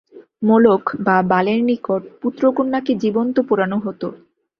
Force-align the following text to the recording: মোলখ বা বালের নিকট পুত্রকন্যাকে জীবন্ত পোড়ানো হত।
মোলখ 0.43 0.83
বা 1.05 1.15
বালের 1.31 1.59
নিকট 1.69 2.01
পুত্রকন্যাকে 2.21 2.91
জীবন্ত 3.03 3.35
পোড়ানো 3.47 3.77
হত। 3.79 4.01